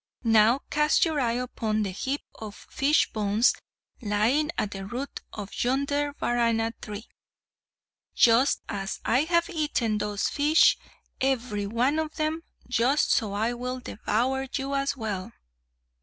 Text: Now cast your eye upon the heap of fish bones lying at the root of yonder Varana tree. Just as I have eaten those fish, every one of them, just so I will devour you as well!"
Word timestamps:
Now 0.23 0.61
cast 0.71 1.05
your 1.05 1.19
eye 1.19 1.33
upon 1.37 1.83
the 1.83 1.91
heap 1.91 2.23
of 2.33 2.55
fish 2.71 3.11
bones 3.13 3.53
lying 4.01 4.49
at 4.57 4.71
the 4.71 4.83
root 4.87 5.21
of 5.31 5.51
yonder 5.63 6.13
Varana 6.19 6.73
tree. 6.81 7.07
Just 8.15 8.63
as 8.67 8.99
I 9.05 9.25
have 9.25 9.47
eaten 9.47 9.99
those 9.99 10.27
fish, 10.27 10.79
every 11.21 11.67
one 11.67 11.99
of 11.99 12.15
them, 12.15 12.41
just 12.67 13.11
so 13.11 13.33
I 13.33 13.53
will 13.53 13.79
devour 13.79 14.47
you 14.51 14.73
as 14.73 14.97
well!" 14.97 15.33